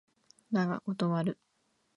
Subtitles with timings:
[0.51, 1.37] だが断る